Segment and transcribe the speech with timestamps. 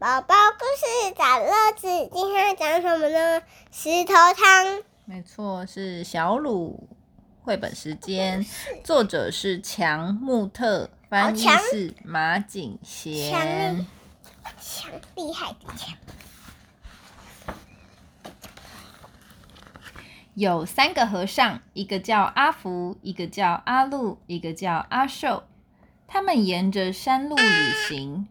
[0.00, 3.42] 宝宝故事找乐子，今天要讲什么呢？
[3.70, 4.82] 石头汤。
[5.04, 6.88] 没错，是小鲁
[7.42, 8.42] 绘本时间，
[8.82, 13.86] 作者是强穆特，翻译是马景贤。
[14.58, 15.94] 强厉害的强。
[20.32, 25.42] 有三个和尚，一个叫阿福，一个叫阿禄，一个叫阿寿。
[26.08, 28.26] 他们沿着山路旅行，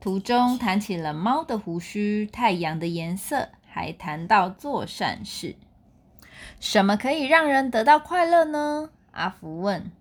[0.00, 5.56] 途中谈起了猫的胡须、太阳的颜色，还谈到做善事。
[6.58, 8.88] 什么可以让人得到快乐呢？
[9.10, 9.92] 阿福问。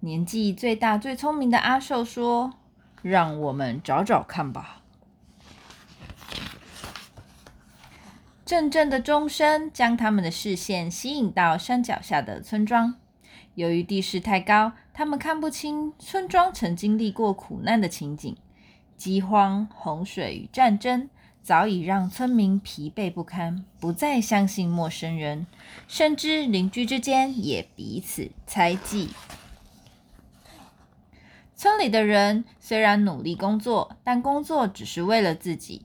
[0.00, 2.52] 年纪最大、最聪明的阿寿说
[3.00, 4.82] ：“让我们找找看吧。”
[8.44, 12.96] 阵阵的钟声将他们的视线吸引到山脚下的村庄。
[13.54, 18.36] 由于地势太高，他们看不清村庄曾经历过苦难的情景。
[18.96, 21.08] 饥荒、洪水与战争
[21.42, 25.46] 早已让村民疲惫不堪，不再相信陌生人，
[25.86, 29.10] 甚至邻居之间也彼此猜忌。
[31.56, 35.82] 村里的人虽然努力工作，但工作只是为了自己。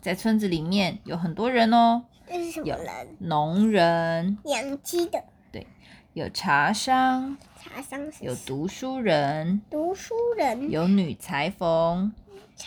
[0.00, 3.16] 在村子里面有很多人哦，这是什么人？
[3.18, 5.22] 农人，养鸡的。
[5.52, 5.66] 对，
[6.14, 12.12] 有茶商，茶商有读书人，读书人有女裁缝，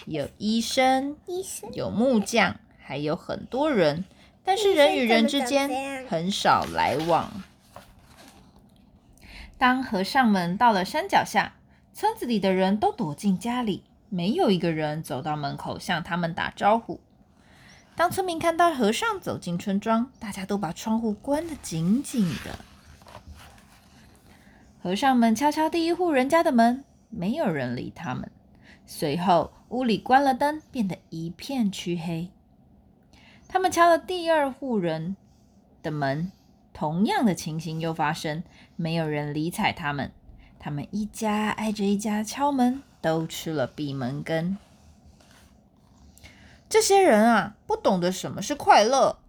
[0.05, 4.05] 有医生，医生有木匠，还有很多人，
[4.43, 7.43] 但是人与人之间很少来往。
[9.57, 11.53] 当和尚们到了山脚下，
[11.93, 16.99] 村子里的人都躲进家里，没有一个人走到门口向他们打招呼。
[17.95, 22.59] 当村民看到和尚走进村庄，大家都把窗户关得紧紧的。
[24.81, 28.29] 和尚们敲敲第一户人家的门，没有人理他们。
[28.85, 32.29] 随后，屋里关了灯，变得一片黢黑。
[33.47, 35.15] 他们敲了第二户人
[35.81, 36.31] 的门，
[36.73, 38.43] 同样的情形又发生，
[38.75, 40.11] 没有人理睬他们。
[40.59, 44.57] 他们一家挨着一家敲门，都吃了闭门羹。
[46.69, 49.19] 这些人啊，不懂得什么是快乐。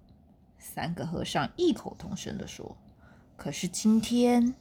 [0.59, 2.76] 三个和尚异口同声的说
[3.36, 4.54] ：“可是今天，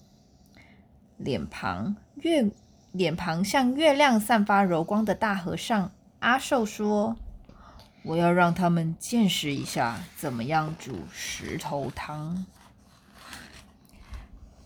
[1.18, 2.52] 脸庞月
[2.94, 7.18] 脸庞像月亮散发柔光的大和尚阿寿说
[8.06, 12.46] ：‘我要让他们见识一下怎么样煮石头汤。’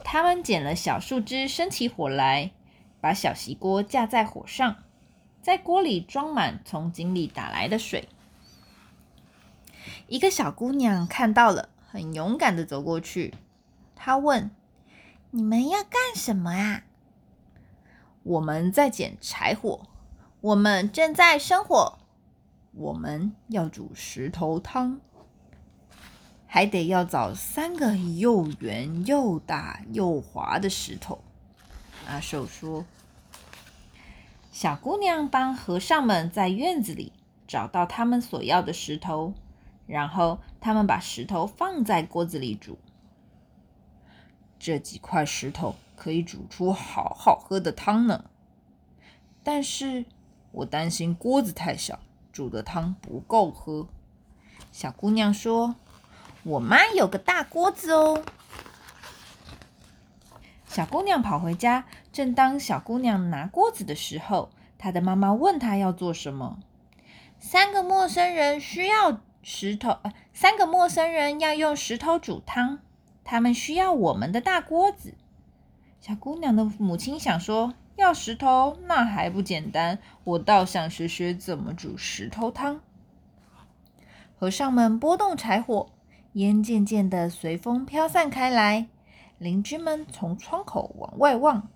[0.05, 2.51] 他们捡了小树枝，生起火来，
[3.01, 4.75] 把小锡锅架在火上。”
[5.39, 8.09] 在锅里装满从井里打来的水。
[10.07, 13.33] 一个小姑娘看到了，很勇敢的走过去。
[13.95, 14.51] 她问
[15.31, 16.83] ：“你们要干什么啊
[18.27, 19.81] ？”“我们在捡柴火。
[20.41, 21.97] ”“我们正在生火。
[22.75, 24.99] ”“我们要煮石头汤，
[26.45, 31.19] 还得要找三个又圆又大又滑的石头。”
[32.07, 32.85] 阿寿说。
[34.51, 37.13] 小姑娘帮和尚们在院子里
[37.47, 39.33] 找到他们所要的石头，
[39.85, 42.79] 然后他们把石头放在锅子里煮。
[44.59, 48.25] 这几块石头可以煮出好好喝的汤呢。
[49.43, 50.05] 但是
[50.51, 51.99] 我担心锅子太小，
[52.33, 53.87] 煮的汤不够喝。
[54.71, 55.75] 小姑娘说
[56.43, 58.23] ：“我妈有个大锅子哦。”
[60.67, 66.59] 小姑娘跑回家，正当小姑娘拿锅子的时候，她的妈妈问她要做什么。
[67.39, 69.97] 三个陌生人需要石头，
[70.33, 72.79] 三个陌生人要用石头煮汤，
[73.29, 75.13] 他们需要我们的大锅子。
[75.99, 82.79] 小姑娘的母亲想说，要石头那还不简单，我倒想学学怎么煮石头汤。
[84.39, 85.89] 和尚们拨动柴火，
[86.33, 88.87] 烟渐渐的随风飘散开来。
[89.37, 91.67] 邻居们从窗口往外望，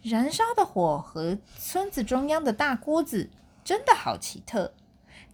[0.00, 3.28] 燃烧的火和村子中央的大锅子
[3.62, 4.72] 真的好奇特。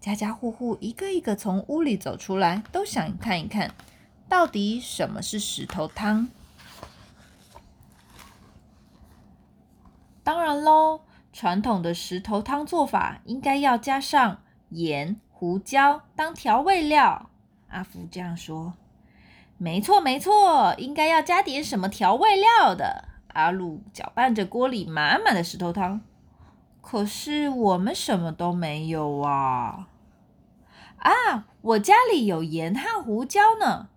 [0.00, 3.72] 家家户户一个一个从屋里走出来，都想看一看，
[4.32, 6.26] 到底什么是石头汤。
[10.24, 11.02] 当然喽，
[11.34, 14.40] 传统的石头汤做法应该要加上
[14.70, 17.28] 盐、胡椒当调味料。
[17.68, 18.72] 阿福这样说。
[19.58, 23.08] 没错，没错，应该要加点什么调味料的。
[23.34, 26.00] 阿鲁搅拌着锅里满满的石头汤，
[26.80, 29.88] 可是我们什么都没有啊！
[30.96, 33.90] 啊，我家里有盐和胡椒呢。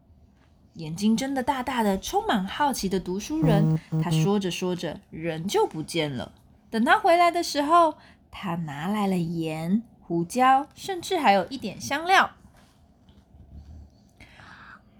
[0.75, 6.33] 眼睛睁得大大的，充满好奇的读书人，他说着说着，人就不见了。
[6.69, 7.95] 等他回来的时候，
[8.30, 12.31] 他拿来了盐、胡椒，甚至还有一点香料。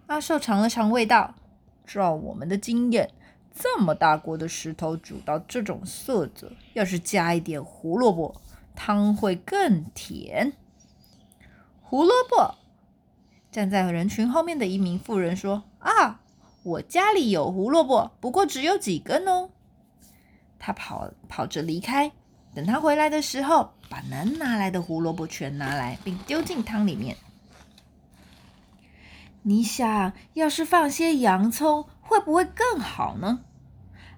[0.07, 1.36] 阿寿尝了尝味道，
[1.86, 3.12] 照我们的经验，
[3.54, 8.42] 这么大锅的石头煮到这种色泽，要是加一点胡萝卜，
[8.75, 10.54] 汤会更甜。
[11.81, 12.56] 胡萝卜。
[13.55, 16.19] 站在人群后面的一名妇人说：“啊，
[16.61, 19.49] 我家里有胡萝卜，不过只有几根哦。”
[20.59, 22.11] 他跑跑着离开。
[22.53, 27.15] 等他回来的时候，把能拿来的胡萝卜全拿来，并丢进汤里面。
[29.43, 33.39] 你想要是放些洋葱，会不会更好呢？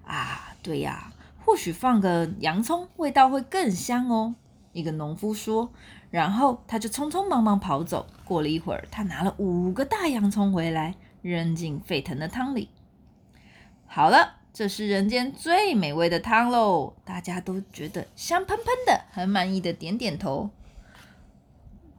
[0.04, 1.12] 啊，对呀，
[1.44, 4.34] 或许放个洋葱，味道会更香哦。
[4.72, 5.70] 一个农夫说。
[6.10, 8.06] 然后他就匆匆忙忙跑走。
[8.24, 12.70] 过了一会儿，他拿了五个大洋葱回来，扔进沸腾的汤里。
[13.86, 16.94] 好了，这是人间最美味的汤喽！
[17.04, 20.50] 大家都觉得香喷喷的，很满意的点点头。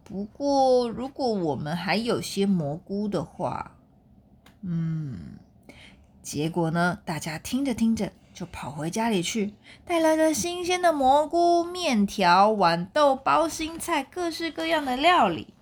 [0.03, 3.75] 不过，如果我们还有些蘑菇的话，
[4.61, 5.37] 嗯，
[6.23, 6.99] 结果呢？
[7.05, 8.11] 大家听着听着。
[8.39, 9.53] 就跑回家里去，
[9.85, 15.53] 带来了新鲜的蘑菇、面条、豌豆、包心菜，各式各样的料理。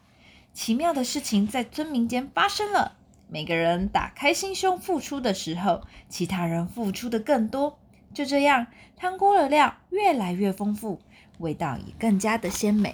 [0.53, 2.95] 奇妙的事情在村民间发生了。
[3.27, 7.79] 每个人打开心胸付出的时候，其他人付出的更多。
[8.13, 11.01] 就这样，汤锅的料越来越丰富，
[11.39, 12.93] 味道也更加的鲜美。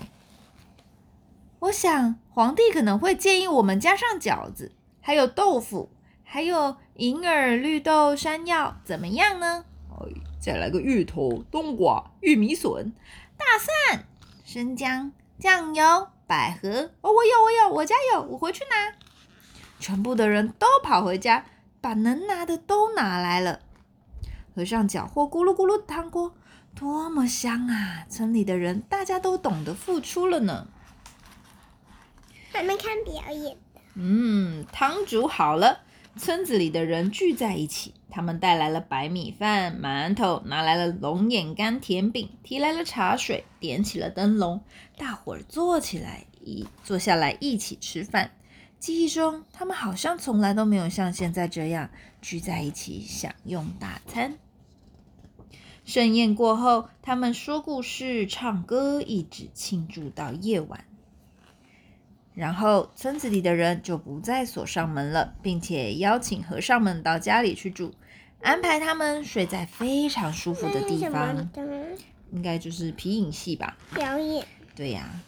[1.59, 4.71] 我想，皇帝可能会建议我们加上饺子，
[5.01, 5.89] 还有豆腐，
[6.23, 9.65] 还有银耳、绿豆、山药，怎么样呢？
[10.39, 12.93] 再来个芋头、冬瓜、玉米笋、
[13.37, 14.05] 大蒜、
[14.43, 16.91] 生姜、酱油、百合。
[17.01, 18.93] 哦，我有，我有，我家有，我回去拿。
[19.79, 21.45] 全部的人都跑回家，
[21.81, 23.59] 把能拿的都拿来了。
[24.55, 26.35] 和尚搅和咕噜咕噜的汤锅，
[26.75, 28.05] 多么香啊！
[28.09, 30.67] 村里的人大家都懂得付出了呢。
[32.51, 33.57] 还没看表演
[33.95, 35.81] 嗯，汤煮好了。
[36.15, 44.61] 村子里的人聚在一起，他们带来了白米饭、馒头，拿来了龙眼干甜饼，提来了茶水，点起了灯笼，
[44.95, 48.31] 大伙儿坐起来，一坐下来一起吃饭。
[48.79, 51.89] 记忆中，他们好像从来都没有像现在这样
[52.21, 54.37] 聚在一起享用大餐。
[55.83, 60.85] 盛宴过后，他们说故事、唱歌，一直庆祝到夜晚。
[62.35, 67.93] 然后村子里的人就不再锁上门了，并且邀请和尚们到家里去住，
[68.41, 71.49] 安排他们睡在非常舒服的地方。
[72.31, 73.77] 应该就是皮影戏吧？
[73.93, 74.45] 表演。
[74.75, 75.21] 对呀。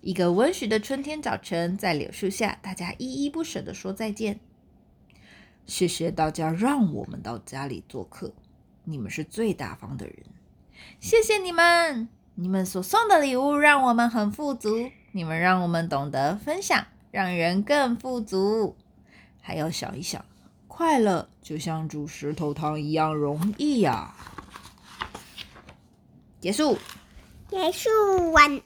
[0.00, 4.40] 一个温煦的春天早晨，在柳树下，大家依依不舍的说再见。
[5.66, 8.32] 谢谢大家让我们到家里做客，
[8.84, 10.16] 你们是最大方的人。
[10.98, 14.90] 谢谢你们，你们所送的礼物让我们很富足。
[15.12, 18.76] 你们让我们懂得分享，让人更富足。
[19.40, 20.24] 还要想一想，
[20.66, 24.14] 快乐就像煮石头汤一样容易呀。
[26.40, 26.78] 结束。
[27.48, 27.90] 结束
[28.32, 28.60] 完。